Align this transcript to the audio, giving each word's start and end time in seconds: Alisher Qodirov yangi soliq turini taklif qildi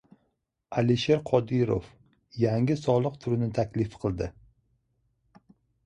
Alisher 0.81 1.19
Qodirov 1.31 1.91
yangi 2.47 2.79
soliq 2.87 3.21
turini 3.27 3.53
taklif 3.61 3.97
qildi 4.07 4.33